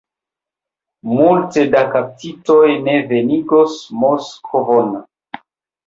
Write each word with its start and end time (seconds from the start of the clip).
Multe 1.09 1.65
da 1.77 1.83
kaptitoj 1.93 2.65
ni 2.89 2.99
venigos 3.15 3.79
Moskvon! 4.05 4.95